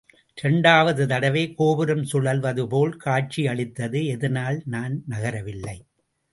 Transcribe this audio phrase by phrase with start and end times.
[0.37, 4.61] இரண்டாவது தடவை கோபுரம் சுழல்வதுபோல் காட்சியளித்தது, எதனால்?
[4.65, 5.77] நான் நகரவில்லை.